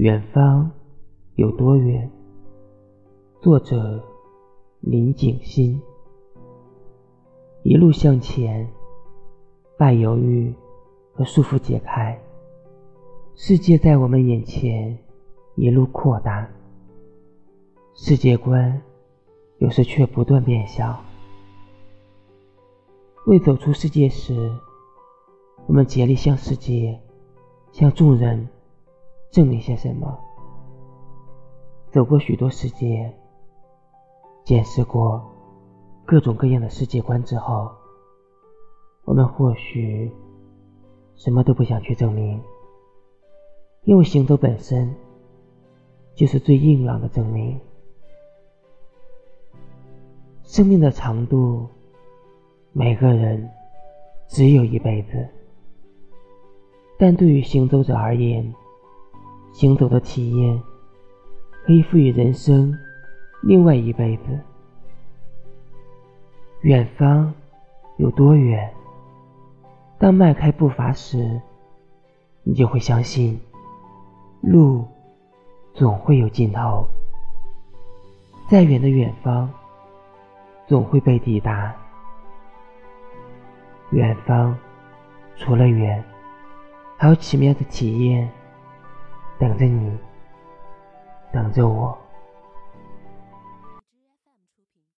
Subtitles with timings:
[0.00, 0.70] 远方
[1.34, 2.10] 有多远？
[3.42, 4.02] 作者：
[4.80, 5.78] 林景欣。
[7.62, 8.66] 一路向前，
[9.76, 10.54] 把犹豫
[11.12, 12.18] 和束缚解开，
[13.34, 14.96] 世界在我们眼前
[15.54, 16.48] 一路扩大，
[17.92, 18.80] 世界观
[19.58, 20.98] 有时却不断变小。
[23.26, 24.50] 未走出世界时，
[25.66, 26.98] 我们竭力向世界、
[27.70, 28.48] 向众人。
[29.30, 30.18] 证明些什么？
[31.92, 33.12] 走过许多世界，
[34.44, 35.22] 见识过
[36.04, 37.70] 各种各样的世界观之后，
[39.04, 40.10] 我们或许
[41.14, 42.40] 什么都不想去证明，
[43.84, 44.94] 因为行走本身
[46.14, 47.58] 就是最硬朗的证明。
[50.42, 51.68] 生命的长度，
[52.72, 53.48] 每个人
[54.26, 55.28] 只有一辈子，
[56.98, 58.52] 但对于行走者而言，
[59.60, 60.58] 行走的体验，
[61.66, 62.74] 可以赋予人生
[63.42, 64.22] 另外一辈子。
[66.62, 67.30] 远方
[67.98, 68.72] 有多远？
[69.98, 71.38] 当迈开步伐时，
[72.42, 73.38] 你就会相信，
[74.40, 74.82] 路
[75.74, 76.88] 总会有尽头。
[78.48, 79.46] 再远的远方，
[80.66, 81.70] 总会被抵达。
[83.90, 84.56] 远方
[85.36, 86.02] 除了远，
[86.96, 88.26] 还有奇妙的体验。
[89.40, 89.98] 等着你，
[91.32, 91.98] 等着我。